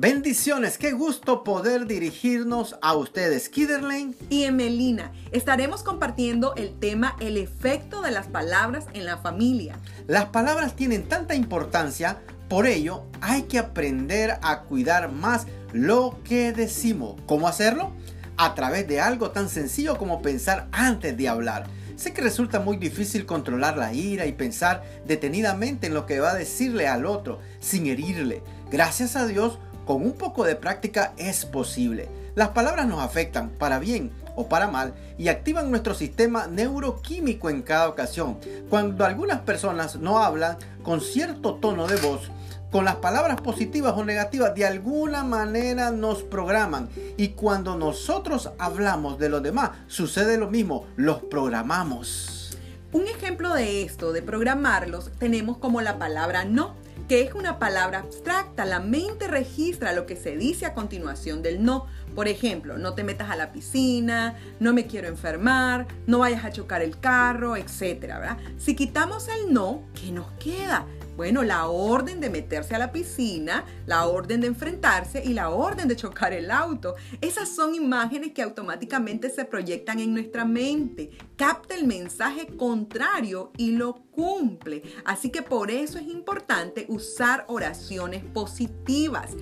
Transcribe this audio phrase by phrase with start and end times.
[0.00, 5.12] Bendiciones, qué gusto poder dirigirnos a ustedes, Kiderlane y Emelina.
[5.30, 9.78] Estaremos compartiendo el tema El efecto de las palabras en la familia.
[10.06, 16.54] Las palabras tienen tanta importancia, por ello hay que aprender a cuidar más lo que
[16.54, 17.20] decimos.
[17.26, 17.92] ¿Cómo hacerlo?
[18.38, 21.66] A través de algo tan sencillo como pensar antes de hablar.
[21.96, 26.30] Sé que resulta muy difícil controlar la ira y pensar detenidamente en lo que va
[26.30, 28.42] a decirle al otro sin herirle.
[28.70, 32.08] Gracias a Dios, con un poco de práctica es posible.
[32.34, 37.62] Las palabras nos afectan para bien o para mal y activan nuestro sistema neuroquímico en
[37.62, 38.38] cada ocasión.
[38.68, 42.30] Cuando algunas personas no hablan con cierto tono de voz,
[42.70, 49.18] con las palabras positivas o negativas de alguna manera nos programan y cuando nosotros hablamos
[49.18, 52.56] de los demás sucede lo mismo, los programamos.
[52.92, 56.74] Un ejemplo de esto, de programarlos, tenemos como la palabra no,
[57.10, 58.64] que es una palabra abstracta.
[58.64, 61.86] La mente registra lo que se dice a continuación del no.
[62.14, 66.52] Por ejemplo, no te metas a la piscina, no me quiero enfermar, no vayas a
[66.52, 68.36] chocar el carro, etc.
[68.58, 70.86] Si quitamos el no, ¿qué nos queda?
[71.20, 75.86] Bueno, la orden de meterse a la piscina, la orden de enfrentarse y la orden
[75.86, 76.94] de chocar el auto.
[77.20, 81.10] Esas son imágenes que automáticamente se proyectan en nuestra mente.
[81.36, 84.82] Capta el mensaje contrario y lo cumple.
[85.04, 89.32] Así que por eso es importante usar oraciones positivas.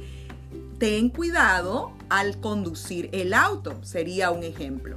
[0.80, 4.96] Ten cuidado al conducir el auto, sería un ejemplo.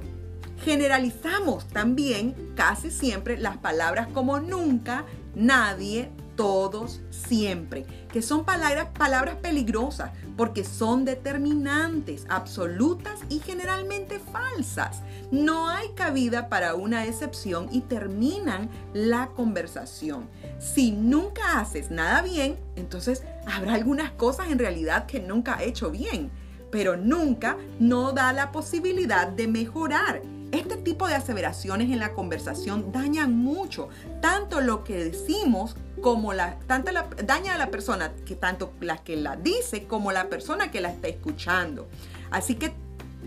[0.64, 5.04] Generalizamos también casi siempre las palabras como nunca,
[5.36, 6.10] nadie,
[6.42, 15.02] todos, siempre, que son palabras, palabras peligrosas porque son determinantes, absolutas y generalmente falsas.
[15.30, 20.28] No hay cabida para una excepción y terminan la conversación.
[20.58, 25.92] Si nunca haces nada bien, entonces habrá algunas cosas en realidad que nunca ha hecho
[25.92, 26.32] bien,
[26.72, 30.22] pero nunca no da la posibilidad de mejorar.
[30.62, 33.88] Este tipo de aseveraciones en la conversación dañan mucho,
[34.20, 36.92] tanto lo que decimos como la, tanto
[37.24, 40.90] daña a la persona, que tanto la que la dice como la persona que la
[40.90, 41.88] está escuchando.
[42.30, 42.72] Así que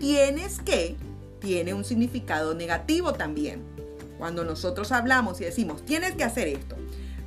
[0.00, 0.96] tienes que,
[1.38, 3.62] tiene un significado negativo también.
[4.16, 6.74] Cuando nosotros hablamos y decimos, tienes que hacer esto,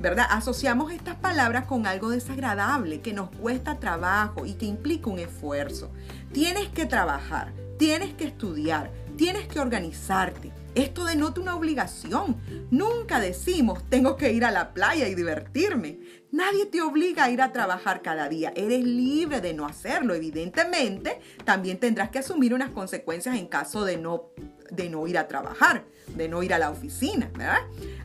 [0.00, 0.26] ¿verdad?
[0.30, 5.92] Asociamos estas palabras con algo desagradable que nos cuesta trabajo y que implica un esfuerzo.
[6.32, 10.50] Tienes que trabajar, tienes que estudiar, tienes que organizarte.
[10.74, 12.38] Esto denota una obligación.
[12.70, 16.00] Nunca decimos, tengo que ir a la playa y divertirme.
[16.32, 18.50] Nadie te obliga a ir a trabajar cada día.
[18.56, 20.14] Eres libre de no hacerlo.
[20.14, 24.30] Evidentemente, también tendrás que asumir unas consecuencias en caso de no,
[24.70, 25.84] de no ir a trabajar,
[26.16, 27.58] de no ir a la oficina, ¿verdad?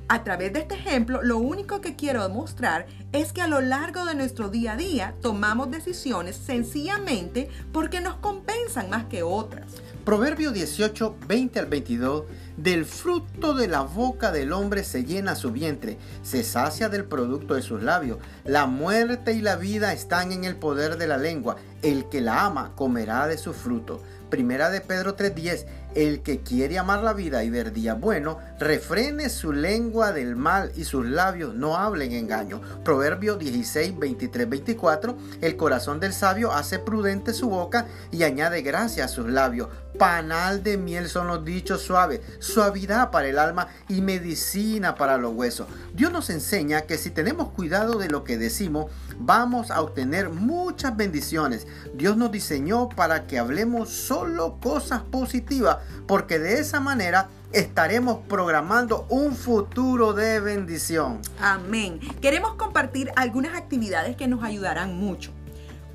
[0.09, 4.03] A través de este ejemplo, lo único que quiero demostrar es que a lo largo
[4.03, 9.81] de nuestro día a día tomamos decisiones sencillamente porque nos compensan más que otras.
[10.05, 12.25] Proverbio 18, 20 al 22.
[12.57, 17.55] Del fruto de la boca del hombre se llena su vientre, se sacia del producto
[17.55, 18.19] de sus labios.
[18.45, 21.57] La muerte y la vida están en el poder de la lengua.
[21.81, 24.01] El que la ama comerá de su fruto.
[24.29, 29.29] Primera de Pedro 3:10, el que quiere amar la vida y ver día bueno, refrene
[29.29, 32.59] su lengua del mal y sus labios no hablen engaño.
[32.83, 39.05] Proverbio 16, 23, 24, el corazón del sabio hace prudente su boca y añade gracia
[39.05, 39.69] a sus labios.
[39.97, 45.33] Panal de miel son los dichos suaves, suavidad para el alma y medicina para los
[45.33, 45.67] huesos.
[45.93, 50.95] Dios nos enseña que si tenemos cuidado de lo que decimos, vamos a obtener muchas
[50.97, 51.67] bendiciones.
[51.93, 59.05] Dios nos diseñó para que hablemos solo cosas positivas, porque de esa manera estaremos programando
[59.09, 61.21] un futuro de bendición.
[61.39, 61.99] Amén.
[62.21, 65.31] Queremos compartir algunas actividades que nos ayudarán mucho.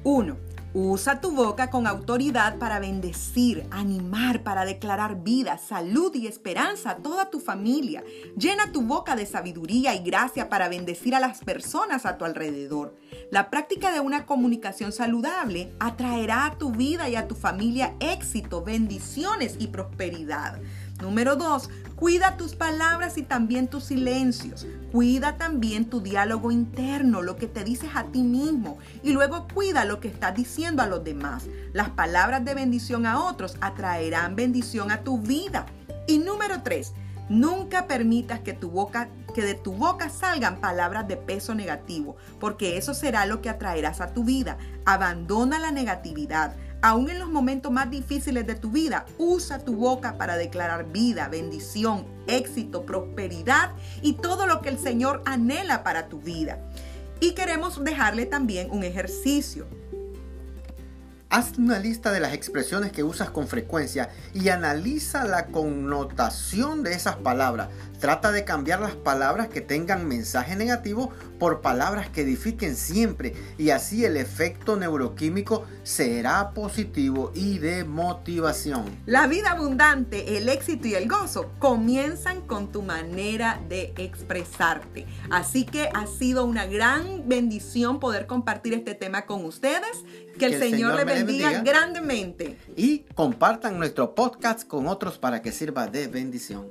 [0.03, 0.39] Uno,
[0.73, 6.97] Usa tu boca con autoridad para bendecir, animar, para declarar vida, salud y esperanza a
[6.99, 8.05] toda tu familia.
[8.37, 12.95] Llena tu boca de sabiduría y gracia para bendecir a las personas a tu alrededor.
[13.33, 18.63] La práctica de una comunicación saludable atraerá a tu vida y a tu familia éxito,
[18.63, 20.61] bendiciones y prosperidad.
[21.01, 24.67] Número dos, cuida tus palabras y también tus silencios.
[24.93, 28.79] Cuida también tu diálogo interno, lo que te dices a ti mismo.
[29.03, 31.47] Y luego cuida lo que estás diciendo a los demás.
[31.73, 35.67] Las palabras de bendición a otros atraerán bendición a tu vida.
[36.07, 36.93] Y número tres,
[37.29, 42.77] nunca permitas que tu boca que de tu boca salgan palabras de peso negativo, porque
[42.77, 44.59] eso será lo que atraerás a tu vida.
[44.85, 46.55] Abandona la negatividad.
[46.83, 51.29] Aún en los momentos más difíciles de tu vida, usa tu boca para declarar vida,
[51.29, 56.59] bendición, éxito, prosperidad y todo lo que el Señor anhela para tu vida.
[57.21, 59.67] Y queremos dejarle también un ejercicio.
[61.33, 66.93] Haz una lista de las expresiones que usas con frecuencia y analiza la connotación de
[66.93, 67.69] esas palabras.
[68.01, 73.71] Trata de cambiar las palabras que tengan mensaje negativo por palabras que edifiquen siempre y
[73.71, 78.87] así el efecto neuroquímico será positivo y de motivación.
[79.07, 85.07] La vida abundante, el éxito y el gozo comienzan con tu manera de expresarte.
[85.31, 90.05] Así que ha sido una gran bendición poder compartir este tema con ustedes.
[90.41, 92.57] Que, el, Señor, le bendiga, bendiga grandemente.
[92.77, 96.71] Y compartan nuestro podcast con otros para que sirva de bendición.